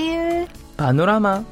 سيول 0.00 0.46
بانوراما. 0.78 1.44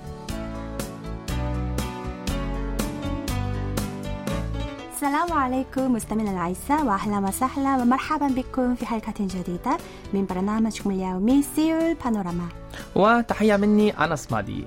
السلام 4.94 5.32
عليكم 5.32 5.92
مستمعينا 5.92 6.30
الأعزاء 6.30 6.86
وأهلا 6.86 7.18
وسهلا 7.28 7.76
ومرحبا 7.76 8.26
بكم 8.26 8.74
في 8.74 8.86
حلقة 8.86 9.14
جديدة 9.20 9.76
من 10.14 10.26
برنامجكم 10.26 10.90
اليومي 10.90 11.42
سيول 11.42 11.94
بانوراما. 11.94 12.48
وتحية 12.94 13.56
مني 13.56 14.04
أنس 14.04 14.32
مادي 14.32 14.64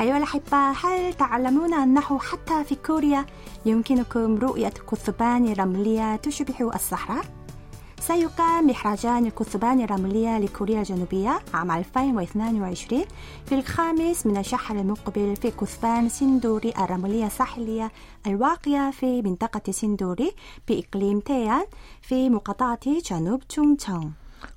أيها 0.00 0.16
الأحبة 0.18 0.70
هل 0.70 1.14
تعلمون 1.14 1.74
أنه 1.74 2.18
حتى 2.18 2.64
في 2.64 2.74
كوريا 2.74 3.26
يمكنكم 3.66 4.38
رؤية 4.38 4.72
كثبان 4.90 5.52
رملية 5.52 6.16
تشبه 6.16 6.70
الصحراء؟ 6.74 7.24
سيقام 8.06 8.66
مهرجان 8.66 9.26
الكثبان 9.26 9.80
الرملية 9.80 10.38
لكوريا 10.38 10.78
الجنوبية 10.78 11.38
عام 11.54 11.70
2022 11.70 13.04
في 13.46 13.54
الخامس 13.54 14.26
من 14.26 14.36
الشهر 14.36 14.76
المقبل 14.76 15.36
في 15.36 15.50
كثبان 15.50 16.08
سندوري 16.08 16.72
الرملية 16.78 17.26
الساحلية 17.26 17.90
الواقعة 18.26 18.90
في 18.90 19.22
منطقة 19.22 19.72
سندوري 19.72 20.32
بإقليم 20.68 21.20
تيان 21.20 21.64
في 22.02 22.30
مقاطعة 22.30 22.78
جنوب 23.10 23.42
تشونغتشونغ. 23.48 24.08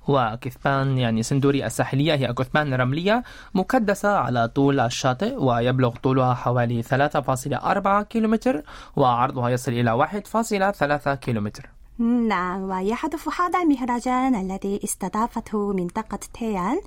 وكثبان 0.08 0.98
يعني 0.98 1.24
سندوري 1.24 1.66
الساحلية 1.66 2.14
هي 2.14 2.34
كثبان 2.34 2.74
رملية 2.74 3.24
مكدسة 3.54 4.18
على 4.18 4.48
طول 4.48 4.80
الشاطئ 4.80 5.36
ويبلغ 5.36 5.96
طولها 5.96 6.34
حوالي 6.34 6.84
3.4 6.84 8.04
كيلومتر 8.04 8.64
وعرضها 8.96 9.50
يصل 9.50 9.72
إلى 9.72 9.92
1.3 9.92 11.14
كيلومتر. 11.14 11.70
نعم 12.00 12.62
ويهدف 12.62 13.42
هذا 13.42 13.62
المهرجان 13.62 14.36
الذي 14.36 14.80
استضافته 14.84 15.74
منطقة 15.74 16.20
تيان 16.34 16.80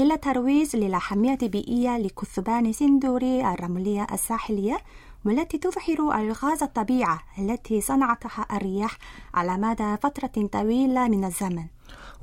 إلى 0.00 0.14
الترويج 0.14 0.76
للأهمية 0.76 1.38
البيئية 1.42 1.98
لكثبان 1.98 2.72
سندوري 2.72 3.52
الرملية 3.52 4.06
الساحلية 4.12 4.78
والتي 5.24 5.58
تظهر 5.58 6.20
ألغاز 6.20 6.62
الطبيعة 6.62 7.20
التي 7.38 7.80
صنعتها 7.80 8.46
الرياح 8.52 8.98
على 9.34 9.56
مدى 9.56 9.96
فترة 10.02 10.48
طويلة 10.52 11.08
من 11.08 11.24
الزمن. 11.24 11.64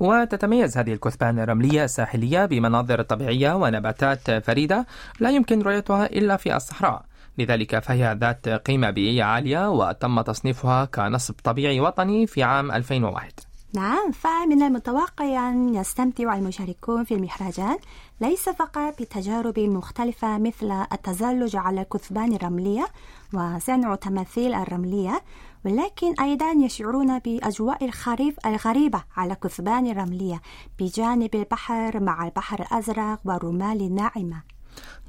وتتميز 0.00 0.78
هذه 0.78 0.92
الكثبان 0.92 1.38
الرملية 1.38 1.84
الساحلية 1.84 2.46
بمناظر 2.46 3.02
طبيعية 3.02 3.54
ونباتات 3.56 4.30
فريدة 4.30 4.86
لا 5.20 5.30
يمكن 5.30 5.62
رؤيتها 5.62 6.06
إلا 6.06 6.36
في 6.36 6.56
الصحراء. 6.56 7.04
لذلك 7.38 7.78
فهي 7.78 8.18
ذات 8.20 8.48
قيمة 8.48 8.90
بيئية 8.90 9.24
عالية 9.24 9.70
وتم 9.70 10.20
تصنيفها 10.20 10.84
كنصب 10.84 11.34
طبيعي 11.44 11.80
وطني 11.80 12.26
في 12.26 12.42
عام 12.42 12.72
2001 12.72 13.32
نعم 13.74 14.12
فمن 14.12 14.62
المتوقع 14.62 15.48
أن 15.48 15.74
يستمتع 15.74 16.34
المشاركون 16.36 17.04
في 17.04 17.14
المهرجان 17.14 17.76
ليس 18.20 18.48
فقط 18.48 19.02
بتجارب 19.02 19.58
مختلفة 19.58 20.38
مثل 20.38 20.70
التزلج 20.92 21.56
على 21.56 21.80
الكثبان 21.80 22.32
الرملية 22.34 22.86
وصنع 23.32 23.94
تماثيل 23.94 24.54
الرملية 24.54 25.22
ولكن 25.64 26.14
أيضا 26.20 26.50
يشعرون 26.50 27.18
بأجواء 27.18 27.84
الخريف 27.84 28.46
الغريبة 28.46 29.04
على 29.16 29.34
كثبان 29.34 29.86
الرملية 29.86 30.40
بجانب 30.78 31.34
البحر 31.34 32.00
مع 32.00 32.24
البحر 32.26 32.60
الأزرق 32.62 33.20
والرمال 33.24 33.80
الناعمة. 33.80 34.53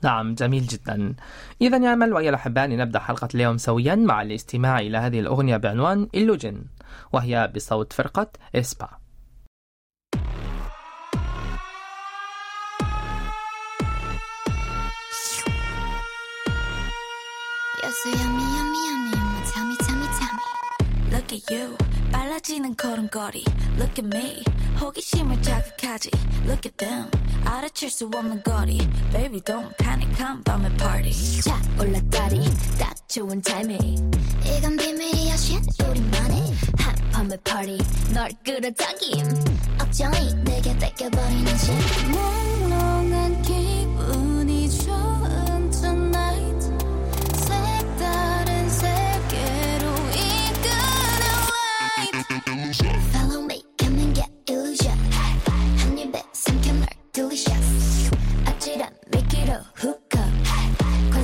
نعم 0.03 0.35
جميل 0.35 0.67
جدا. 0.67 1.15
إذا 1.61 1.77
يا 1.77 1.93
أمل 1.93 2.13
ويا 2.13 2.29
الأحباء 2.29 2.69
نبدأ 2.69 2.99
حلقة 2.99 3.29
اليوم 3.35 3.57
سويا 3.57 3.95
مع 3.95 4.21
الاستماع 4.21 4.79
إلى 4.79 4.97
هذه 4.97 5.19
الأغنية 5.19 5.57
بعنوان 5.57 6.07
إلوجن 6.15 6.63
وهي 7.13 7.51
بصوت 7.55 7.93
فرقة 7.93 8.27
إسبا. 8.55 8.89
Look 21.11 21.31
at 21.31 21.49
you. 21.49 21.94
빨라지는 22.14 22.76
걸음걸이 22.76 23.44
Look 23.78 24.04
at 24.04 24.16
me 24.16 24.42
호기심을 24.80 25.42
자극하지 25.42 26.10
Look 26.44 26.62
at 26.66 26.76
them 26.76 27.10
알아챌 27.44 27.88
수 27.88 28.06
없는 28.06 28.42
거리 28.42 28.78
Baby 29.12 29.40
don't 29.40 29.76
panic 29.76 30.10
I'm 30.18 30.44
밤의 30.44 30.76
party 30.76 31.40
자 31.42 31.60
올라다리 31.78 32.40
딱 32.78 32.96
좋은 33.08 33.40
타이밍 33.42 34.10
이건 34.44 34.76
비밀이야 34.76 35.34
shit 35.34 35.66
우리만의 35.82 36.54
핫밤의 36.78 37.38
party 37.44 37.78
널 38.14 38.30
끌어당김 38.44 39.26
억정이 39.80 40.34
내게 40.44 40.76
뺏겨버리는 40.78 41.48
shit 41.48 42.63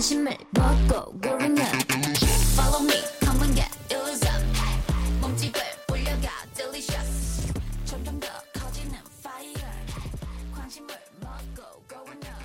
관심을 0.01 0.37
먹고 0.51 1.13
고르면 1.21 1.59
Follow 2.57 2.83
me 2.83 2.99
come 3.21 3.43
and 3.43 3.55
get 3.55 3.71
illusion 3.91 4.41
몸집을 5.21 5.61
올려가 5.91 6.29
delicious 6.55 7.53
점점 7.85 8.19
더 8.21 8.29
커지는 8.59 8.99
fire 9.21 9.73
관심을 10.55 10.89
먹고 11.21 11.83
growing 11.89 12.27
up 12.27 12.43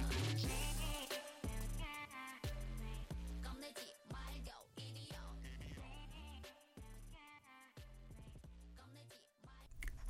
겁내지 3.43 3.81
말고 4.11 4.51
이리 4.77 5.07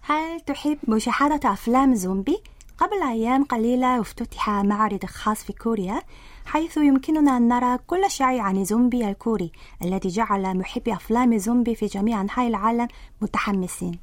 هل 0.02 0.40
تحب 0.40 0.78
مشاهدة 0.88 1.54
أفلام 1.54 1.96
زومبي؟ 1.96 2.44
قبل 2.78 3.04
أيام 3.04 3.44
قليلة 3.44 4.02
افتتح 4.02 4.50
معرض 4.50 5.06
خاص 5.06 5.44
في 5.44 5.54
كوريا 5.54 6.02
حيث 6.47 6.77
يمكننا 6.77 7.37
أن 7.37 7.49
نرى 7.49 7.79
كل 7.87 8.11
شيء 8.11 8.41
عن 8.41 8.65
زومبي 8.65 9.09
الكوري 9.09 9.53
الذي 9.83 10.09
جعل 10.09 10.59
محبي 10.59 10.93
أفلام 10.93 11.39
زومبي 11.39 11.75
في 11.75 11.87
جميع 11.87 12.21
أنحاء 12.21 12.49
العالم 12.49 12.89
متحمسين. 13.21 13.99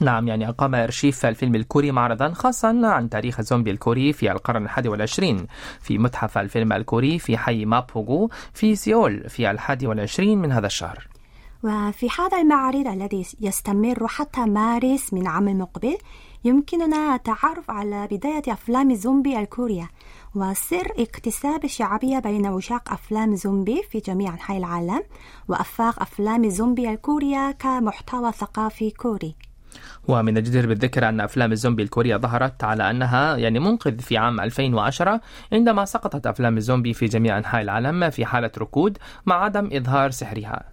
نعم 0.00 0.28
يعني 0.28 0.48
أقام 0.48 0.74
أرشيف 0.74 1.26
الفيلم 1.26 1.54
الكوري 1.54 1.92
معرضا 1.92 2.32
خاصا 2.32 2.80
عن 2.84 3.08
تاريخ 3.10 3.38
الزومبي 3.38 3.70
الكوري 3.70 4.12
في 4.12 4.32
القرن 4.32 4.64
الحادي 4.64 4.88
والعشرين 4.88 5.46
في 5.80 5.98
متحف 5.98 6.38
الفيلم 6.38 6.72
الكوري 6.72 7.18
في 7.18 7.36
حي 7.36 7.64
مابوغو 7.64 8.30
في 8.54 8.76
سيول 8.76 9.28
في 9.28 9.50
الحادي 9.50 9.86
والعشرين 9.86 10.38
من 10.38 10.52
هذا 10.52 10.66
الشهر. 10.66 11.08
وفي 11.64 12.08
هذا 12.18 12.38
المعرض 12.40 12.86
الذي 12.86 13.26
يستمر 13.40 14.08
حتى 14.08 14.40
مارس 14.40 15.14
من 15.14 15.26
عام 15.26 15.48
المقبل 15.48 15.96
يمكننا 16.44 17.14
التعرف 17.14 17.70
على 17.70 18.08
بداية 18.10 18.42
أفلام 18.48 18.94
زومبي 18.94 19.38
الكورية 19.38 19.90
وسر 20.34 20.92
اكتساب 20.98 21.64
الشعبية 21.64 22.18
بين 22.18 22.46
عشاق 22.46 22.92
أفلام 22.92 23.34
زومبي 23.34 23.82
في 23.90 23.98
جميع 23.98 24.32
أنحاء 24.34 24.58
العالم 24.58 25.02
وأفاق 25.48 26.02
أفلام 26.02 26.48
زومبي 26.48 26.90
الكورية 26.90 27.50
كمحتوى 27.50 28.32
ثقافي 28.32 28.90
كوري. 28.90 29.34
ومن 30.08 30.36
الجدير 30.36 30.66
بالذكر 30.66 31.08
أن 31.08 31.20
أفلام 31.20 31.52
الزومبي 31.52 31.82
الكورية 31.82 32.16
ظهرت 32.16 32.64
على 32.64 32.90
أنها 32.90 33.36
يعني 33.36 33.58
منقذ 33.58 33.98
في 33.98 34.16
عام 34.16 34.40
2010 34.40 35.20
عندما 35.52 35.84
سقطت 35.84 36.26
أفلام 36.26 36.56
الزومبي 36.56 36.94
في 36.94 37.06
جميع 37.06 37.38
أنحاء 37.38 37.62
العالم 37.62 38.10
في 38.10 38.24
حالة 38.26 38.50
ركود 38.58 38.98
مع 39.26 39.44
عدم 39.44 39.68
إظهار 39.72 40.10
سحرها. 40.10 40.64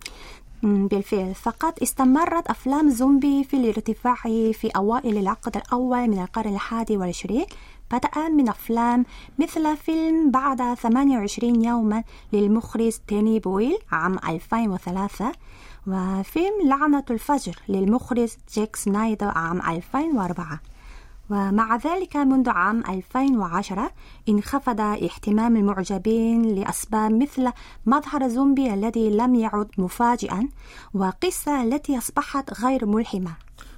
بالفعل. 0.64 1.36
فقط 1.36 1.82
استمرت 1.82 2.48
أفلام 2.48 2.90
زومبي 2.90 3.44
في 3.44 3.58
الارتفاع 3.58 4.16
في 4.54 4.70
أوائل 4.76 5.18
العقد 5.18 5.58
الأول 5.58 6.08
من 6.08 6.20
القرن 6.22 6.54
الحادي 6.54 6.98
والعشرين 6.98 7.46
بدءا 7.92 8.28
من 8.30 8.50
أفلام 8.50 9.06
مثل 9.40 9.78
فيلم 9.78 10.32
بعد 10.32 10.74
28 10.74 11.64
يوما 11.66 12.04
للمخرج 12.34 12.94
داني 13.08 13.40
بويل 13.40 13.78
عام 13.92 14.18
2003 14.30 15.32
وفيلم 15.88 16.68
لعنة 16.68 17.04
الفجر 17.10 17.56
للمخرج 17.70 18.30
زاك 18.54 18.76
سنايدر 18.76 19.28
عام 19.28 19.62
2004 19.62 20.60
ومع 21.30 21.76
ذلك 21.76 22.18
منذ 22.18 22.50
عام 22.50 22.84
2010 22.90 23.92
انخفض 24.30 24.82
اهتمام 24.82 25.58
المعجبين 25.58 26.42
لأسباب 26.42 27.12
مثل 27.22 27.52
مظهر 27.86 28.28
زومبي 28.28 28.74
الذي 28.74 29.10
لم 29.10 29.36
يعد 29.36 29.68
مفاجئا 29.78 30.50
وقصة 30.94 31.64
التي 31.64 31.98
أصبحت 31.98 32.62
غير 32.62 32.86
ملهمة. 32.86 33.32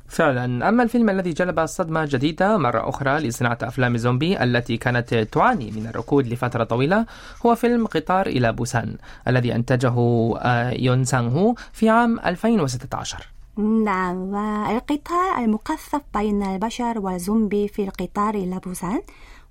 فعلا. 0.07 0.69
أما 0.69 0.83
الفيلم 0.83 1.09
الذي 1.09 1.33
جلب 1.33 1.65
صدمة 1.65 2.05
جديدة 2.05 2.57
مرة 2.57 2.89
أخرى 2.89 3.19
لصناعة 3.19 3.57
أفلام 3.63 3.97
زومبي 3.97 4.43
التي 4.43 4.77
كانت 4.77 5.13
تعاني 5.13 5.71
من 5.71 5.87
الركود 5.87 6.27
لفترة 6.27 6.63
طويلة 6.63 7.05
هو 7.45 7.55
فيلم 7.55 7.87
قطار 7.87 8.27
إلى 8.27 8.51
بوسان 8.51 8.95
الذي 9.27 9.55
أنتجه 9.55 9.93
آه، 10.37 10.69
يون 10.69 11.03
سانغ 11.03 11.39
هو 11.39 11.55
في 11.73 11.89
عام 11.89 12.19
2016 12.19 13.27
نعم. 13.57 14.17
والقطار 14.17 15.37
المكثف 15.37 16.01
بين 16.13 16.43
البشر 16.43 16.99
والزومبي 16.99 17.67
في 17.67 17.83
القطار 17.83 18.35
إلى 18.35 18.59
بوسان 18.59 19.01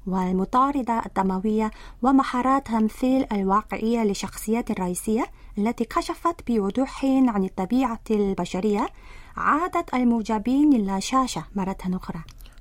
والمطاردة 0.06 1.03
الدموية 1.06 1.70
ومهارات 2.03 2.67
تمثيل 2.67 3.26
الواقعية 3.32 4.05
لشخصيات 4.05 4.70
الرئيسية 4.70 5.25
التي 5.58 5.85
كشفت 5.85 6.47
بوضوح 6.47 7.05
عن 7.05 7.44
الطبيعة 7.44 8.00
البشرية. 8.11 8.88
عادت 9.36 9.94
المعجبين 9.94 10.72
إلى 10.72 10.96
الشاشة 10.96 11.44
مرة 11.54 11.76
أخرى. 11.92 12.20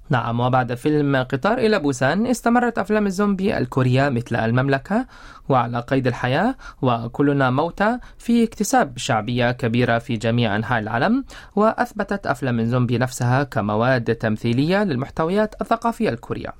نعم 0.09 0.39
وبعد 0.39 0.73
فيلم 0.73 1.15
قطار 1.15 1.57
إلى 1.57 1.79
بوسان 1.79 2.27
استمرت 2.27 2.77
أفلام 2.77 3.05
الزومبي 3.05 3.57
الكورية 3.57 4.09
مثل 4.09 4.35
المملكة 4.35 5.05
وعلى 5.49 5.79
قيد 5.79 6.07
الحياة 6.07 6.55
وكلنا 6.81 7.49
موتى 7.49 7.99
في 8.17 8.43
اكتساب 8.43 8.97
شعبية 8.97 9.51
كبيرة 9.51 9.99
في 9.99 10.17
جميع 10.17 10.55
أنحاء 10.55 10.79
العالم 10.79 11.25
وأثبتت 11.55 12.27
أفلام 12.27 12.59
الزومبي 12.59 12.97
نفسها 12.97 13.43
كمواد 13.43 14.15
تمثيلية 14.15 14.83
للمحتويات 14.83 15.55
الثقافية 15.61 16.09
الكورية. 16.09 16.53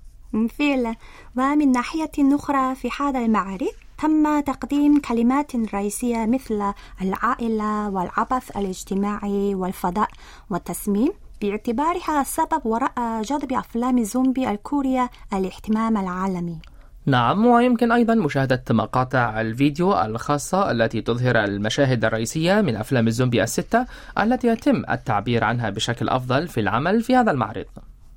فعلا 0.60 0.96
ومن 1.38 1.72
ناحية 1.72 2.12
أخرى 2.20 2.76
في 2.76 2.90
هذا 3.00 3.20
المعرض 3.20 3.85
تم 3.98 4.40
تقديم 4.40 5.00
كلمات 5.00 5.56
رئيسية 5.74 6.26
مثل 6.26 6.74
العائلة 7.02 7.90
والعبث 7.90 8.58
الاجتماعي 8.58 9.56
والفضاء 9.56 10.10
والتصميم 10.50 11.12
باعتبارها 11.42 12.22
السبب 12.22 12.62
وراء 12.66 13.22
جذب 13.22 13.54
أفلام 13.54 13.98
الزومبي 13.98 14.50
الكورية 14.50 15.10
الاهتمام 15.34 15.98
العالمي. 15.98 16.58
نعم 17.06 17.46
ويمكن 17.46 17.92
أيضا 17.92 18.16
مشاهدة 18.16 18.64
مقاطع 18.70 19.42
الفيديو 19.42 20.02
الخاصة 20.02 20.72
التي 20.72 21.02
تظهر 21.02 21.44
المشاهد 21.44 22.06
الرئيسية 22.06 22.62
من 22.62 22.76
أفلام 22.76 23.08
الزومبي 23.08 23.44
الستة 23.44 23.86
التي 24.20 24.48
يتم 24.48 24.84
التعبير 24.90 25.44
عنها 25.44 25.70
بشكل 25.70 26.10
أفضل 26.10 26.48
في 26.48 26.60
العمل 26.60 27.02
في 27.02 27.16
هذا 27.16 27.32
المعرض. 27.32 27.66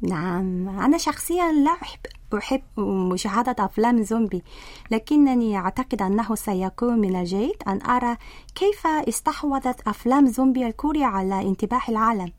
نعم. 0.02 0.68
أنا 0.68 0.98
شخصيا 0.98 1.52
لا 1.52 1.70
أحب 1.82 2.00
أحب 2.34 2.62
مشاهدة 2.80 3.64
أفلام 3.64 4.02
زومبي 4.02 4.42
لكنني 4.90 5.56
أعتقد 5.56 6.02
أنه 6.02 6.34
سيكون 6.34 6.98
من 6.98 7.16
الجيد 7.16 7.62
أن 7.68 7.82
أرى 7.82 8.16
كيف 8.54 8.86
استحوذت 8.86 9.88
أفلام 9.88 10.26
زومبي 10.26 10.66
الكورية 10.66 11.04
على 11.04 11.42
انتباه 11.42 11.82
العالم 11.88 12.32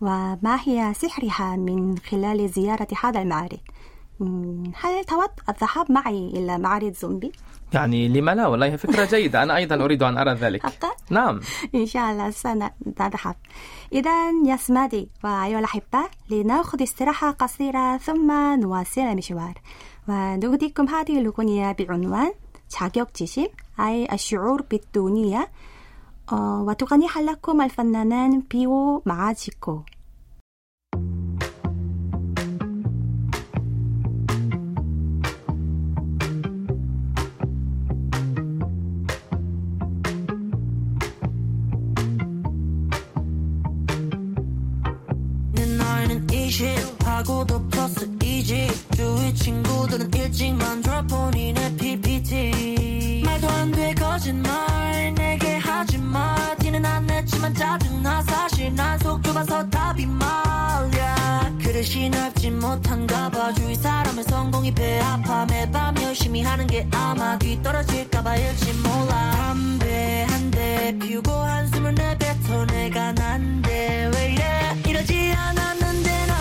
وما 0.00 0.58
هي 0.64 0.94
سحرها 0.94 1.56
من 1.56 1.98
خلال 1.98 2.48
زيارة 2.48 2.88
هذا 3.02 3.22
المعرض. 3.22 3.58
هل 4.75 5.05
تود 5.05 5.29
الذهاب 5.49 5.91
معي 5.91 6.27
إلى 6.27 6.57
معرض 6.57 6.93
زومبي؟ 6.93 7.31
يعني 7.73 8.07
لما 8.07 8.35
لا 8.35 8.47
والله 8.47 8.75
فكرة 8.75 9.05
جيدة 9.05 9.43
أنا 9.43 9.55
أيضا 9.55 9.75
أريد 9.85 10.03
أن 10.03 10.17
أرى 10.17 10.33
ذلك 10.33 10.63
حقا؟ 10.63 10.91
نعم 11.09 11.39
إن 11.75 11.85
شاء 11.85 12.11
الله 12.11 12.29
سنذهب 12.29 13.35
إذا 13.93 14.11
يا 14.45 14.57
سمادي 14.57 15.09
وأيها 15.23 15.59
الأحبة 15.59 16.03
لنأخذ 16.29 16.83
استراحة 16.83 17.31
قصيرة 17.31 17.97
ثم 17.97 18.31
نواصل 18.59 19.01
المشوار 19.01 19.53
ونهديكم 20.07 20.87
هذه 20.87 21.19
الأغنية 21.19 21.71
بعنوان 21.71 22.31
자격지심 22.71 23.47
أي 23.79 24.07
الشعور 24.13 24.61
بالدونية 24.61 25.47
어, 26.31 26.33
وتغنيها 26.33 27.21
لكم 27.21 27.61
الفنانان 27.61 28.43
بيو 28.51 29.03
مع 29.05 29.33
20하고 47.26 47.46
더 47.46 47.60
플러스 47.68 48.08
2지 48.18 48.68
주위 48.96 49.34
친구들은 49.34 50.12
일찍만 50.14 50.80
dropo니 50.82 51.52
내 51.52 51.76
PPT 51.76 53.22
말도 53.24 53.48
안 53.48 53.70
돼 53.72 53.94
거짓말. 53.94 55.12
내게 55.14 55.56
하지마. 55.56 56.56
티는 56.58 56.84
안 56.84 57.06
냈지만 57.06 57.52
짜증나. 57.54 58.22
사실 58.22 58.74
난 58.74 58.98
속 59.00 59.22
좁아서 59.22 59.68
답이 59.68 60.06
말야. 60.06 61.52
그릇이 61.62 62.08
넓지 62.10 62.50
못한가 62.50 63.28
봐. 63.30 63.52
주위 63.54 63.74
사람의 63.74 64.24
성공이 64.24 64.72
배 64.74 65.00
아파 65.00 65.44
매밤 65.46 65.94
열심히 66.02 66.42
하는 66.42 66.66
게 66.66 66.86
아마 66.92 67.36
뒤떨어질까봐 67.38 68.36
일지 68.36 68.72
몰라. 68.74 69.30
담배 69.32 70.24
한 70.28 70.50
대 70.50 70.96
피우고 71.00 71.30
한숨을 71.32 71.94
내뱉어. 71.94 72.64
내가 72.66 73.12
난데 73.12 74.10
왜 74.14 74.32
이래? 74.32 74.82
이러지 74.86 75.32
않았는데 75.36 76.26
나 76.26 76.35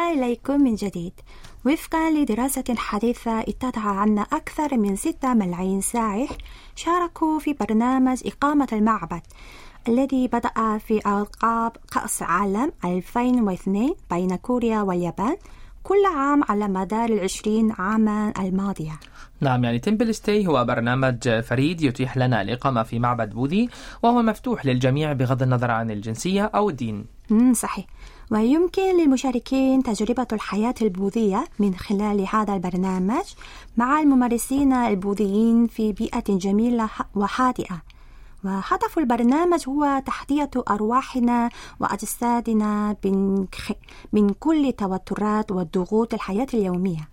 عدنا 0.00 0.26
إليكم 0.26 0.60
من 0.60 0.74
جديد. 0.74 1.12
وفقا 1.66 2.10
لدراسة 2.10 2.64
حديثة 2.76 3.40
اتضح 3.40 3.86
أن 3.86 4.18
أكثر 4.18 4.78
من 4.78 4.96
6 4.96 5.34
ملايين 5.34 5.80
سائح 5.80 6.30
شاركوا 6.76 7.38
في 7.38 7.52
برنامج 7.52 8.22
إقامة 8.26 8.68
المعبد 8.72 9.20
الذي 9.88 10.28
بدأ 10.28 10.78
في 10.78 10.96
ألقاب 11.06 11.72
كأس 11.92 12.22
عالم 12.22 12.72
2002 12.84 13.94
بين 14.10 14.36
كوريا 14.36 14.82
واليابان 14.82 15.36
كل 15.82 16.06
عام 16.16 16.44
على 16.48 16.68
مدار 16.68 17.08
العشرين 17.08 17.72
عاما 17.72 18.32
الماضية. 18.38 19.00
نعم 19.40 19.64
يعني 19.64 19.78
تمبل 19.78 20.14
ستي 20.14 20.46
هو 20.46 20.64
برنامج 20.64 21.40
فريد 21.40 21.82
يتيح 21.82 22.16
لنا 22.16 22.42
الإقامة 22.42 22.82
في 22.82 22.98
معبد 22.98 23.30
بوذي 23.30 23.68
وهو 24.02 24.22
مفتوح 24.22 24.66
للجميع 24.66 25.12
بغض 25.12 25.42
النظر 25.42 25.70
عن 25.70 25.90
الجنسية 25.90 26.44
أو 26.44 26.70
الدين. 26.70 27.06
صحيح. 27.52 27.86
ويمكن 28.30 28.98
للمشاركين 28.98 29.82
تجربة 29.82 30.26
الحياة 30.32 30.74
البوذية 30.82 31.44
من 31.58 31.74
خلال 31.74 32.26
هذا 32.32 32.54
البرنامج 32.54 33.24
مع 33.76 34.00
الممارسين 34.00 34.72
البوذيين 34.72 35.66
في 35.66 35.92
بيئة 35.92 36.24
جميلة 36.28 36.90
وهادئة 37.14 37.82
وهدف 38.44 38.98
البرنامج 38.98 39.68
هو 39.68 40.02
تحدية 40.06 40.50
أرواحنا 40.70 41.50
وأجسادنا 41.80 42.96
من 44.12 44.30
كل 44.40 44.72
توترات 44.78 45.52
والضغوط 45.52 46.14
الحياة 46.14 46.46
اليومية. 46.54 47.08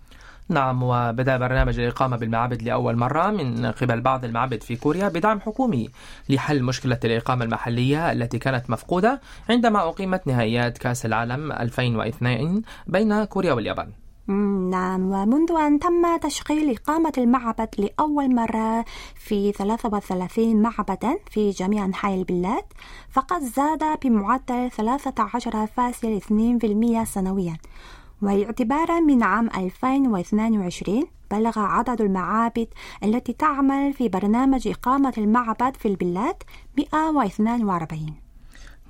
نعم 0.48 0.82
وبدأ 0.82 1.36
برنامج 1.36 1.80
الإقامة 1.80 2.16
بالمعابد 2.16 2.62
لأول 2.62 2.96
مرة 2.96 3.30
من 3.30 3.66
قبل 3.66 4.00
بعض 4.00 4.24
المعابد 4.24 4.62
في 4.62 4.76
كوريا 4.76 5.08
بدعم 5.08 5.40
حكومي 5.40 5.90
لحل 6.28 6.62
مشكلة 6.62 6.98
الإقامة 7.04 7.44
المحلية 7.44 8.12
التي 8.12 8.38
كانت 8.38 8.70
مفقودة 8.70 9.20
عندما 9.50 9.88
أقيمت 9.88 10.26
نهائيات 10.26 10.78
كأس 10.78 11.06
العالم 11.06 11.52
2002 11.52 12.62
بين 12.86 13.24
كوريا 13.24 13.52
واليابان. 13.52 13.88
نعم 14.70 15.12
ومنذ 15.12 15.52
أن 15.52 15.78
تم 15.78 16.16
تشغيل 16.16 16.76
إقامة 16.76 17.12
المعبد 17.18 17.68
لأول 17.78 18.34
مرة 18.34 18.84
في 19.14 19.52
33 19.52 20.62
معبدا 20.62 21.18
في 21.30 21.50
جميع 21.50 21.84
أنحاء 21.84 22.14
البلاد 22.14 22.64
فقد 23.10 23.42
زاد 23.42 23.98
بمعدل 24.02 24.70
13.2% 24.70 27.04
سنويا. 27.04 27.56
واعتبارا 28.22 29.00
من 29.00 29.22
عام 29.22 29.48
2022 29.56 31.04
بلغ 31.30 31.58
عدد 31.58 32.00
المعابد 32.00 32.68
التي 33.04 33.32
تعمل 33.32 33.92
في 33.92 34.08
برنامج 34.08 34.68
إقامة 34.68 35.12
المعبد 35.18 35.76
في 35.76 35.88
البلاد 35.88 36.36
142 36.78 38.27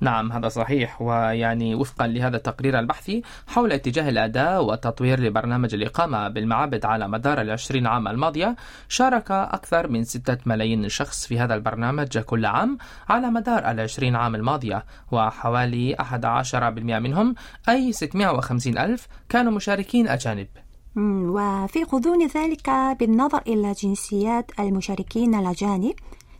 نعم 0.01 0.31
هذا 0.31 0.47
صحيح. 0.49 1.01
ويعني 1.01 1.75
وفقا 1.75 2.07
لهذا 2.07 2.37
التقرير 2.37 2.79
البحثي 2.79 3.21
حول 3.47 3.71
اتجاه 3.71 4.09
الأداء 4.09 4.63
والتطوير 4.63 5.19
لبرنامج 5.19 5.73
الإقامة 5.73 6.27
بالمعابد 6.27 6.85
على 6.85 7.07
مدار 7.07 7.41
العشرين 7.41 7.87
عام 7.87 8.07
الماضية 8.07 8.55
شارك 8.89 9.31
أكثر 9.31 9.87
من 9.87 10.03
ستة 10.03 10.37
ملايين 10.45 10.89
شخص 10.89 11.27
في 11.27 11.39
هذا 11.39 11.55
البرنامج 11.55 12.17
كل 12.17 12.45
عام 12.45 12.77
على 13.09 13.27
مدار 13.27 13.71
العشرين 13.71 14.15
عام 14.15 14.35
الماضية 14.35 14.85
وحوالي 15.11 15.95
11% 15.95 16.55
منهم 16.99 17.35
أي 17.69 17.91
650 17.91 18.77
ألف 18.77 19.07
كانوا 19.29 19.51
مشاركين 19.51 20.07
أجانب. 20.07 20.47
وفي 20.95 21.83
غضون 21.83 22.27
ذلك 22.27 22.69
بالنظر 22.99 23.41
إلى 23.47 23.71
جنسيات 23.71 24.51
المشاركين 24.59 25.35
الأجانب 25.35 25.93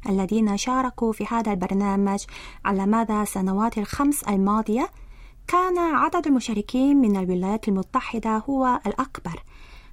الذين 0.10 0.58
شاركوا 0.58 1.14
في 1.14 1.26
هذا 1.30 1.52
البرنامج 1.52 2.20
على 2.66 2.86
مدى 2.86 3.22
السنوات 3.22 3.78
الخمس 3.78 4.24
الماضية 4.24 4.90
كان 5.48 5.78
عدد 5.78 6.28
المشاركين 6.28 6.98
من 6.98 7.18
الولايات 7.18 7.68
المتحدة 7.68 8.44
هو 8.50 8.80
الأكبر 8.88 9.44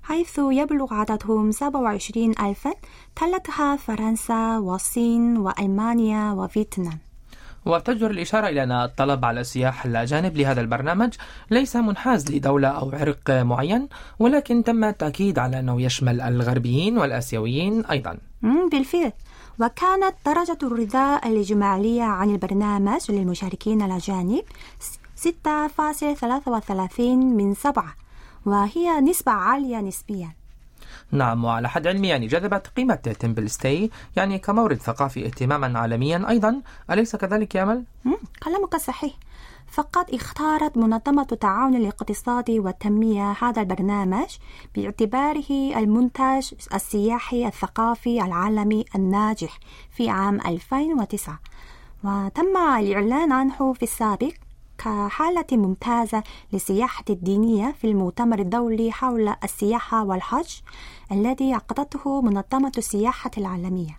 حيث 0.03 0.39
يبلغ 0.39 0.95
عددهم 0.95 1.51
27 1.51 2.31
ألفا 2.31 2.73
تلتها 3.17 3.77
فرنسا 3.77 4.59
والصين 4.59 5.37
وألمانيا 5.37 6.33
وفيتنام. 6.33 6.99
وتجدر 7.67 8.11
الإشارة 8.11 8.49
إلى 8.49 8.63
أن 8.63 8.73
الطلب 8.73 9.25
على 9.25 9.41
السياح 9.41 9.85
الأجانب 9.87 10.37
لهذا 10.37 10.61
البرنامج 10.61 11.15
ليس 11.51 11.77
منحاز 11.77 12.33
لدولة 12.33 12.69
أو 12.69 12.91
عرق 12.91 13.31
معين 13.31 13.89
ولكن 14.19 14.65
تم 14.65 14.85
التأكيد 14.85 15.39
على 15.39 15.59
أنه 15.59 15.83
يشمل 15.83 16.21
الغربيين 16.21 16.99
والآسيويين 16.99 17.85
أيضا. 17.85 18.19
بالفعل. 18.73 19.13
وكانت 19.61 20.15
درجة 20.27 20.59
الرضا 20.63 21.17
الإجمالية 21.17 22.03
عن 22.03 22.31
البرنامج 22.31 23.11
للمشاركين 23.11 23.83
الأجانب 23.83 24.43
6.33 25.23 27.01
من 27.01 27.55
7 27.55 27.95
وهي 28.47 29.01
نسبة 29.01 29.33
عالية 29.33 29.81
نسبيا. 29.81 30.31
نعم 31.11 31.45
وعلى 31.45 31.69
حد 31.69 31.87
علمي 31.87 32.09
يعني 32.09 32.27
جذبت 32.27 32.67
قيمة 32.77 32.95
تمبل 32.95 33.51
ستي 33.51 33.91
يعني 34.17 34.39
كمورد 34.39 34.77
ثقافي 34.77 35.27
اهتماما 35.27 35.79
عالميا 35.79 36.29
أيضا. 36.29 36.63
أليس 36.91 37.17
كذلك 37.17 37.55
يا 37.55 37.63
أمل؟ 37.63 37.85
كلامك 38.43 38.77
صحيح. 38.77 39.13
فقد 39.69 40.15
اختارت 40.15 40.77
منظمة 40.77 41.27
التعاون 41.33 41.75
الاقتصادي 41.75 42.61
والتنمية 42.61 43.33
هذا 43.33 43.63
البرنامج 43.63 44.37
باعتباره 44.75 45.51
المنتج 45.77 46.53
السياحي 46.75 47.47
الثقافي 47.47 48.23
العالمي 48.23 48.85
الناجح 48.95 49.59
في 49.91 50.09
عام 50.09 50.41
2009 50.41 51.39
وتم 52.05 52.57
الإعلان 52.57 53.33
عنه 53.33 53.73
في 53.73 53.83
السابق 53.83 54.33
كحالة 54.79 55.47
ممتازة 55.53 56.23
للسياحة 56.53 57.05
الدينية 57.11 57.75
في 57.81 57.87
المؤتمر 57.87 58.39
الدولي 58.39 58.93
حول 58.93 59.35
السياحة 59.45 60.05
والحج 60.05 60.61
الذي 61.13 61.55
عقدته 61.55 62.21
منظمة 62.23 62.73
السياحة 62.79 63.31
العالمية. 63.39 63.99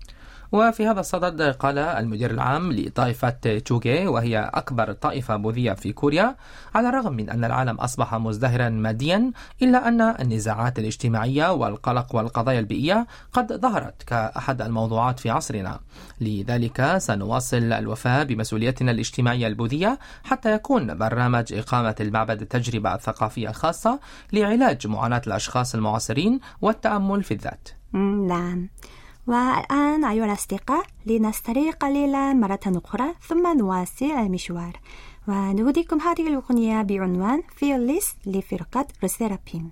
وفي 0.52 0.88
هذا 0.88 1.00
الصدد 1.00 1.42
قال 1.42 1.78
المدير 1.78 2.32
العام 2.32 2.72
لطائفة 2.72 3.30
تشوغي 3.30 4.08
وهي 4.08 4.52
أكبر 4.54 4.92
طائفة 4.92 5.36
بوذية 5.36 5.74
في 5.74 5.94
كوريا 5.94 6.36
على 6.76 6.90
الرغم 6.90 7.14
من 7.14 7.30
أن 7.30 7.46
العالم 7.46 7.76
أصبح 7.76 8.16
مزدهرا 8.16 8.70
ماديا 8.70 9.32
إلا 9.62 9.88
أن 9.88 10.02
النزاعات 10.02 10.80
الاجتماعية 10.80 11.54
والقلق 11.54 12.16
والقضايا 12.16 12.60
البيئية 12.60 13.08
قد 13.34 13.54
ظهرت 13.54 14.04
كأحد 14.04 14.62
الموضوعات 14.62 15.20
في 15.20 15.30
عصرنا. 15.30 15.80
لذلك 16.22 16.98
سنواصل 16.98 17.74
الوفاء 17.74 18.24
بمسؤوليتنا 18.24 18.92
الاجتماعية 18.92 19.48
البوذية 19.48 20.00
حتى 20.24 20.54
يكون 20.54 20.98
برنامج 20.98 21.54
إقامة 21.54 21.96
المعبد 22.00 22.42
التجربة 22.42 22.96
الثقافية 22.96 23.50
الخاصة 23.50 24.00
لعلاج 24.34 24.88
معاناة 24.88 25.22
الأشخاص 25.28 25.76
المعاصرين 25.76 26.40
والتأمل 26.62 27.24
في 27.24 27.34
الذات. 27.34 27.70
نعم. 28.28 28.70
والآن 29.27 30.05
أيها 30.05 30.25
الأصدقاء 30.25 30.85
لنستريح 31.07 31.75
قليلا 31.75 32.33
مرة 32.33 32.61
أخرى 32.67 33.15
ثم 33.29 33.59
نواصل 33.59 34.05
المشوار 34.05 34.81
ونهديكم 35.29 36.01
هذه 36.01 36.27
الأغنية 36.29 36.83
بعنوان 36.83 37.43
Fearless 37.43 38.27
لفرقة 38.27 38.87
روسيرابيم 39.03 39.71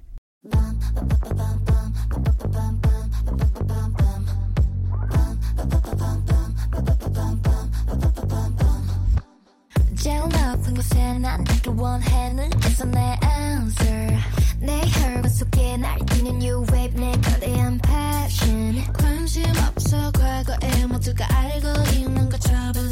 제일 10.02 10.22
높은 10.22 10.74
곳에 10.74 11.18
난 11.18 11.44
내게 11.44 11.70
원해 11.76 12.32
눈에서 12.32 12.86
내 12.86 13.18
answer 13.22 14.16
내 14.64 14.80
혈관 14.80 15.28
속에 15.28 15.76
날뛰는 15.76 16.42
new 16.42 16.64
wave 16.72 17.00
내 17.00 17.12
거대한 17.12 17.78
passion 17.78 18.92
관심 18.92 19.44
없어 19.66 20.10
과거에 20.12 20.86
모두가 20.86 21.26
알고 21.34 21.68
있는 21.94 22.28
거 22.28 22.36
trouble 22.38 22.90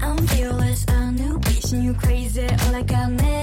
I'm 0.00 0.18
fearless 0.28 0.86
a 0.90 1.12
new 1.12 1.38
vision 1.40 1.82
you 1.84 1.94
crazy 1.94 2.42
all 2.42 2.74
I 2.74 2.82
got 2.82 3.10
next 3.12 3.35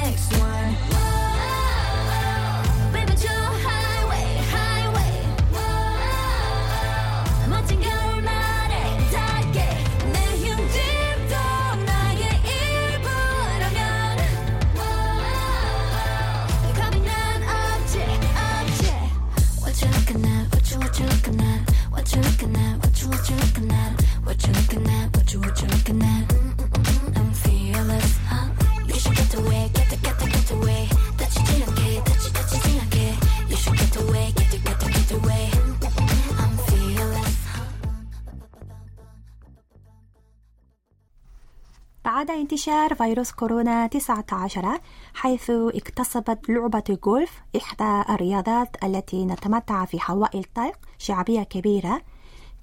بعد 42.04 42.30
انتشار 42.30 42.94
فيروس 42.94 43.32
كورونا 43.32 43.86
19 43.86 44.80
حيث 45.14 45.50
اكتسبت 45.50 46.48
لعبة 46.48 46.82
الجولف 46.90 47.42
إحدى 47.56 48.02
الرياضات 48.14 48.84
التي 48.84 49.24
نتمتع 49.24 49.84
في 49.84 50.00
حوائل 50.00 50.44
طلق 50.54 50.76
شعبية 50.98 51.42
كبيرة. 51.42 52.00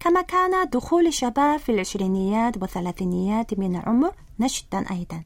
كما 0.04 0.22
كان 0.22 0.70
دخول 0.70 1.08
الشباب 1.08 1.60
في 1.60 1.72
العشرينيات 1.72 2.58
والثلاثينيات 2.58 3.60
من 3.60 3.76
العمر 3.76 4.12
نشطا 4.40 4.86
أيضا. 4.92 5.24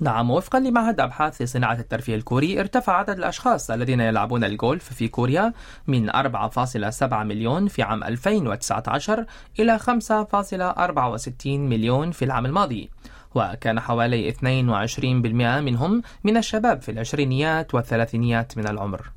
نعم 0.00 0.30
وفقا 0.30 0.60
لمعهد 0.60 1.00
أبحاث 1.00 1.42
صناعة 1.42 1.74
الترفيه 1.74 2.14
الكوري 2.14 2.60
ارتفع 2.60 2.92
عدد 2.92 3.18
الأشخاص 3.18 3.70
الذين 3.70 4.00
يلعبون 4.00 4.44
الجولف 4.44 4.92
في 4.92 5.08
كوريا 5.08 5.52
من 5.86 6.10
4.7 6.10 7.12
مليون 7.12 7.68
في 7.68 7.82
عام 7.82 8.04
2019 8.04 9.26
إلى 9.60 9.78
5.64 9.78 11.46
مليون 11.46 12.10
في 12.10 12.24
العام 12.24 12.46
الماضي. 12.46 12.90
وكان 13.34 13.80
حوالي 13.80 14.32
22% 14.32 15.60
منهم 15.60 16.02
من 16.24 16.36
الشباب 16.36 16.82
في 16.82 16.90
العشرينيات 16.90 17.74
والثلاثينيات 17.74 18.58
من 18.58 18.68
العمر. 18.68 19.10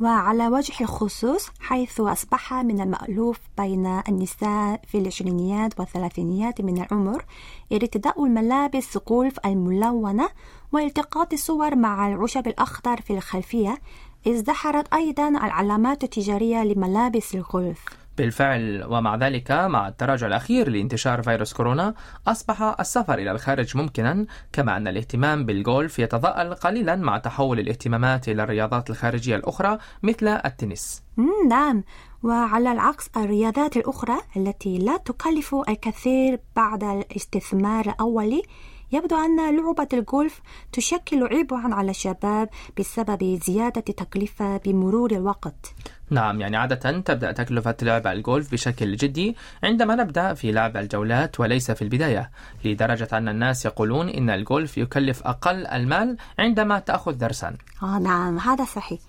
وعلى 0.00 0.48
وجه 0.48 0.74
الخصوص 0.80 1.48
حيث 1.60 2.00
أصبح 2.00 2.54
من 2.54 2.80
المألوف 2.80 3.38
بين 3.58 3.86
النساء 4.08 4.80
في 4.86 4.98
العشرينيات 4.98 5.80
والثلاثينيات 5.80 6.60
من 6.60 6.82
العمر 6.82 7.24
ارتداء 7.72 8.24
الملابس 8.24 8.96
الغولف 8.96 9.38
الملونة 9.46 10.28
والتقاط 10.72 11.32
الصور 11.32 11.76
مع 11.76 12.08
العشب 12.08 12.46
الأخضر 12.46 13.00
في 13.00 13.12
الخلفية 13.12 13.78
ازدهرت 14.26 14.94
أيضا 14.94 15.28
العلامات 15.28 16.04
التجارية 16.04 16.64
لملابس 16.64 17.34
الغولف. 17.34 17.84
بالفعل 18.18 18.84
ومع 18.84 19.16
ذلك 19.16 19.50
مع 19.50 19.88
التراجع 19.88 20.26
الأخير 20.26 20.68
لانتشار 20.68 21.22
فيروس 21.22 21.52
كورونا 21.52 21.94
أصبح 22.26 22.62
السفر 22.80 23.14
إلى 23.14 23.30
الخارج 23.30 23.76
ممكنا 23.76 24.26
كما 24.52 24.76
أن 24.76 24.88
الاهتمام 24.88 25.46
بالجولف 25.46 25.98
يتضاءل 25.98 26.54
قليلا 26.54 26.96
مع 26.96 27.18
تحول 27.18 27.60
الاهتمامات 27.60 28.28
إلى 28.28 28.42
الرياضات 28.42 28.90
الخارجية 28.90 29.36
الأخرى 29.36 29.78
مثل 30.02 30.28
التنس. 30.28 31.02
نعم. 31.48 31.84
وعلى 32.22 32.72
العكس 32.72 33.10
الرياضات 33.16 33.76
الأخرى 33.76 34.16
التي 34.36 34.78
لا 34.78 34.96
تكلف 34.96 35.54
الكثير 35.68 36.40
بعد 36.56 36.84
الاستثمار 36.84 37.88
الأولي 37.88 38.42
يبدو 38.92 39.16
أن 39.16 39.56
لعبة 39.56 39.88
الجولف 39.92 40.40
تشكل 40.72 41.22
عبئا 41.22 41.74
على 41.74 41.90
الشباب 41.90 42.48
بسبب 42.78 43.40
زيادة 43.44 43.84
التكلفة 43.88 44.56
بمرور 44.56 45.10
الوقت. 45.10 45.74
نعم 46.10 46.40
يعني 46.40 46.56
عادة 46.56 47.00
تبدأ 47.00 47.32
تكلفة 47.32 47.76
لعب 47.82 48.06
الجولف 48.06 48.52
بشكل 48.52 48.96
جدي 48.96 49.36
عندما 49.62 49.94
نبدأ 49.94 50.34
في 50.34 50.52
لعب 50.52 50.76
الجولات 50.76 51.40
وليس 51.40 51.70
في 51.70 51.82
البداية 51.82 52.30
لدرجة 52.64 53.08
أن 53.12 53.28
الناس 53.28 53.66
يقولون 53.66 54.08
إن 54.08 54.30
الجولف 54.30 54.78
يكلف 54.78 55.22
أقل 55.22 55.66
المال 55.66 56.16
عندما 56.38 56.78
تأخذ 56.78 57.12
درسا. 57.12 57.56
آه 57.82 57.98
نعم 57.98 58.38
هذا 58.38 58.64
صحيح. 58.64 59.00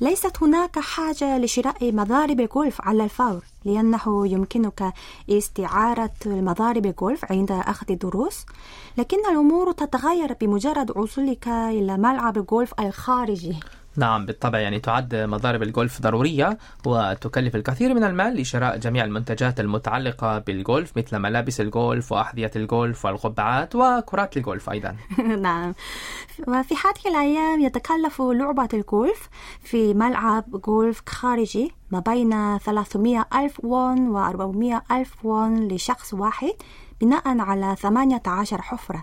ليست 0.00 0.42
هناك 0.42 0.78
حاجة 0.78 1.38
لشراء 1.38 1.92
مضارب 1.92 2.40
الجولف 2.40 2.80
على 2.80 3.04
الفور 3.04 3.44
لأنه 3.64 4.26
يمكنك 4.26 4.92
استعارة 5.30 6.10
المضارب 6.26 6.86
الجولف 6.86 7.24
عند 7.32 7.52
أخذ 7.52 7.86
دروس 7.94 8.46
لكن 8.98 9.18
الأمور 9.30 9.72
تتغير 9.72 10.36
بمجرد 10.40 10.96
وصولك 10.96 11.48
إلى 11.48 11.96
ملعب 11.96 12.38
الجولف 12.38 12.74
الخارجي. 12.80 13.56
نعم 13.98 14.26
بالطبع 14.26 14.58
يعني 14.58 14.80
تعد 14.80 15.14
مضارب 15.14 15.62
الجولف 15.62 16.02
ضرورية 16.02 16.58
وتكلف 16.86 17.56
الكثير 17.56 17.94
من 17.94 18.04
المال 18.04 18.40
لشراء 18.40 18.76
جميع 18.76 19.04
المنتجات 19.04 19.60
المتعلقة 19.60 20.38
بالجولف 20.38 20.96
مثل 20.96 21.18
ملابس 21.18 21.60
الجولف 21.60 22.12
وأحذية 22.12 22.50
الجولف 22.56 23.04
والقبعات 23.04 23.74
وكرات 23.76 24.36
الجولف 24.36 24.70
أيضا. 24.70 24.96
نعم. 25.48 25.74
وفي 26.48 26.74
هذه 26.74 27.08
الأيام 27.08 27.60
يتكلف 27.60 28.22
لعبة 28.22 28.68
الجولف 28.74 29.28
في 29.62 29.94
ملعب 29.94 30.44
جولف 30.50 31.02
خارجي 31.06 31.72
ما 31.90 32.00
بين 32.00 32.58
300 32.58 33.26
ألف 33.34 33.64
وون 33.64 34.08
و 34.08 34.18
400 34.18 34.82
ألف 34.90 35.24
وون 35.24 35.68
لشخص 35.68 36.14
واحد 36.14 36.52
بناء 37.00 37.38
على 37.40 37.76
18 37.76 38.62
حفرة. 38.62 39.02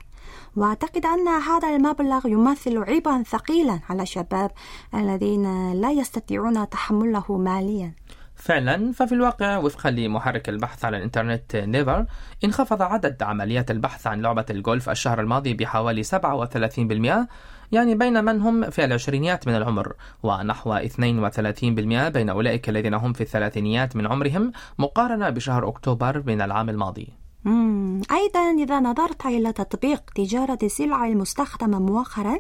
وأعتقد 0.55 1.05
أن 1.05 1.27
هذا 1.27 1.75
المبلغ 1.75 2.27
يمثل 2.27 2.77
عبئا 2.77 3.24
ثقيلا 3.24 3.79
على 3.89 4.01
الشباب 4.01 4.51
الذين 4.94 5.74
لا 5.74 5.91
يستطيعون 5.91 6.70
تحمله 6.70 7.38
ماليا 7.38 7.94
فعلا 8.36 8.91
ففي 8.91 9.12
الواقع 9.12 9.58
وفقا 9.58 9.91
لمحرك 9.91 10.50
البحث 10.50 10.86
على 10.86 10.98
الإنترنت 10.98 11.55
نيفر 11.55 12.05
انخفض 12.44 12.82
عدد 12.82 13.24
عمليات 13.24 13.72
البحث 13.72 14.08
عن 14.08 14.22
لعبة 14.22 14.46
الجولف 14.50 14.89
الشهر 14.89 15.22
الماضي 15.22 15.53
بحوالي 15.53 16.03
37% 16.03 17.27
يعني 17.72 17.96
بين 17.96 18.25
من 18.25 18.41
هم 18.41 18.70
في 18.70 18.86
العشرينيات 18.86 19.48
من 19.48 19.55
العمر 19.55 19.94
ونحو 20.24 20.79
32% 20.79 20.89
بين 22.08 22.29
أولئك 22.29 22.70
الذين 22.70 22.94
هم 22.94 23.13
في 23.13 23.22
الثلاثينيات 23.22 23.96
من 23.96 24.08
عمرهم 24.08 24.51
مقارنة 24.79 25.29
بشهر 25.29 25.67
أكتوبر 25.67 26.24
من 26.25 26.41
العام 26.41 26.70
الماضي. 26.70 27.25
أيضا 28.12 28.52
إذا 28.64 28.80
نظرت 28.80 29.25
إلى 29.25 29.54
تطبيق 29.54 30.02
تجارة 30.16 30.60
السلع 30.64 31.06
المستخدمة 31.06 31.80
مؤخرا 31.80 32.40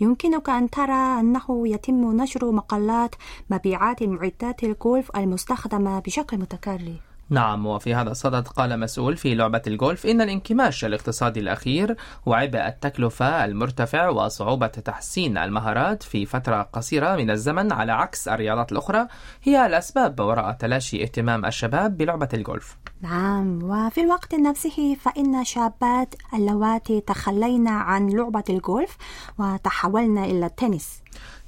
يمكنك 0.00 0.48
أن 0.48 0.70
ترى 0.70 1.20
أنه 1.20 1.68
يتم 1.68 2.16
نشر 2.16 2.52
مقالات 2.52 3.14
مبيعات 3.50 4.02
المعدات 4.02 4.64
الجولف 4.64 5.16
المستخدمة 5.16 5.98
بشكل 5.98 6.38
متكرر. 6.38 7.13
نعم 7.30 7.66
وفي 7.66 7.94
هذا 7.94 8.10
الصدد 8.10 8.48
قال 8.48 8.80
مسؤول 8.80 9.16
في 9.16 9.34
لعبة 9.34 9.62
الجولف 9.66 10.06
إن 10.06 10.20
الانكماش 10.20 10.84
الاقتصادي 10.84 11.40
الأخير 11.40 11.96
وعبء 12.26 12.66
التكلفة 12.66 13.44
المرتفع 13.44 14.08
وصعوبة 14.08 14.66
تحسين 14.66 15.38
المهارات 15.38 16.02
في 16.02 16.26
فترة 16.26 16.62
قصيرة 16.62 17.16
من 17.16 17.30
الزمن 17.30 17.72
على 17.72 17.92
عكس 17.92 18.28
الرياضات 18.28 18.72
الأخرى 18.72 19.06
هي 19.42 19.66
الأسباب 19.66 20.20
وراء 20.20 20.52
تلاشي 20.52 21.02
اهتمام 21.02 21.46
الشباب 21.46 21.96
بلعبة 21.96 22.28
الجولف 22.34 22.76
نعم 23.00 23.62
وفي 23.62 24.00
الوقت 24.00 24.34
نفسه 24.34 24.96
فإن 25.00 25.44
شابات 25.44 26.14
اللواتي 26.34 27.00
تخلين 27.00 27.70
عن 27.70 28.08
لعبة 28.10 28.44
الجولف 28.50 28.96
وتحولن 29.38 30.24
إلى 30.24 30.46
التنس. 30.46 31.02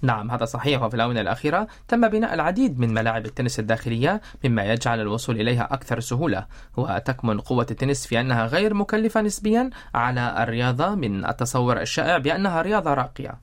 نعم 0.06 0.30
هذا 0.30 0.44
صحيح. 0.44 0.82
وفي 0.82 0.96
الآونة 0.96 1.20
الأخيرة 1.20 1.66
تم 1.88 2.08
بناء 2.08 2.34
العديد 2.34 2.78
من 2.78 2.94
ملاعب 2.94 3.26
التنس 3.26 3.58
الداخلية 3.60 4.20
مما 4.44 4.64
يجعل 4.64 5.00
الوصول 5.00 5.40
إليها 5.40 5.74
أكثر 5.74 6.00
سهولة. 6.00 6.46
وتكمن 6.76 7.40
قوة 7.40 7.66
التنس 7.70 8.06
في 8.06 8.20
أنها 8.20 8.46
غير 8.46 8.74
مكلفة 8.74 9.20
نسبيا 9.20 9.70
على 9.94 10.42
الرياضة 10.42 10.94
من 10.94 11.24
التصور 11.24 11.80
الشائع 11.80 12.18
بأنها 12.18 12.62
رياضة 12.62 12.94
راقية. 12.94 13.40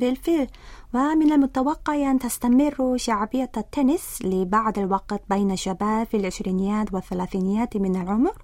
بالفعل. 0.00 0.46
ومن 0.94 1.32
المتوقع 1.32 2.10
أن 2.10 2.18
تستمر 2.18 2.96
شعبية 2.96 3.50
التنس 3.56 4.18
لبعض 4.24 4.78
الوقت 4.78 5.22
بين 5.30 5.56
شباب 5.56 6.06
في 6.06 6.16
العشرينيات 6.16 6.94
والثلاثينيات 6.94 7.76
من 7.76 8.02
العمر. 8.02 8.34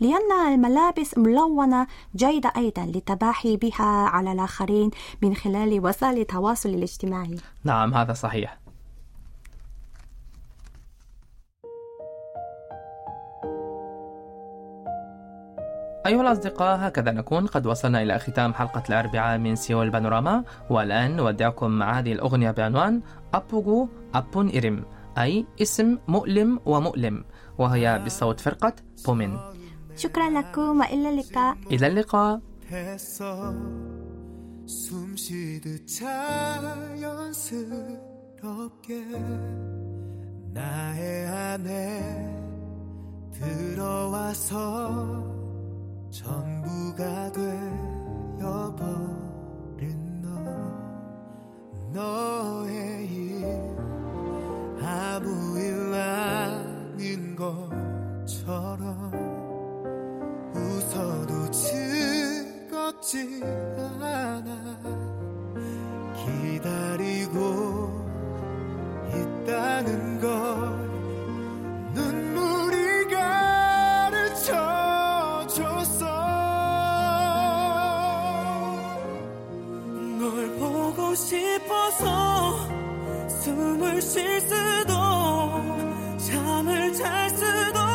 لأن 0.00 0.52
الملابس 0.52 1.18
ملونة 1.18 1.86
جيدة 2.16 2.52
أيضا 2.56 2.86
للتباحي 2.86 3.56
بها 3.56 3.84
على 3.84 4.32
الآخرين 4.32 4.90
من 5.22 5.34
خلال 5.34 5.86
وسائل 5.86 6.18
التواصل 6.18 6.68
الاجتماعي. 6.68 7.36
نعم 7.64 7.94
هذا 7.94 8.12
صحيح. 8.12 8.58
أيها 16.06 16.20
الأصدقاء 16.20 16.88
هكذا 16.88 17.12
نكون. 17.12 17.46
قد 17.46 17.66
وصلنا 17.66 18.02
إلى 18.02 18.18
ختام 18.18 18.54
حلقة 18.54 18.82
الأربعاء 18.88 19.38
من 19.38 19.56
سيول 19.56 19.90
بانوراما. 19.90 20.44
والآن 20.70 21.16
نودعكم 21.16 21.70
مع 21.70 21.98
هذه 21.98 22.12
الأغنية 22.12 22.50
بعنوان 22.50 23.02
أبوغو 23.34 23.88
أبون 24.14 24.56
إرم 24.56 24.84
أي 25.18 25.46
اسم 25.62 25.98
مؤلم 26.08 26.60
ومؤلم 26.66 27.24
وهي 27.58 28.02
بصوت 28.06 28.40
فرقة 28.40 28.72
بومين. 29.06 29.55
شكرا 29.95 30.29
لكم 30.29 30.79
وإلى 30.79 31.09
اللقاء 31.09 31.57
إلى 31.71 31.87
اللقاء 31.87 32.41
했어 32.71 33.53
숨 34.65 35.15
쉬듯 35.17 35.85
자연스럽게 37.19 38.95
나의 40.53 41.27
안에 41.27 42.31
들어와서 43.33 44.57
전부가 46.09 47.31
되어버린 48.39 49.04
숨을 83.86 84.02
쉴 84.02 84.40
수도 84.40 84.94
잠을 86.18 86.92
잘 86.92 87.30
수도. 87.30 87.85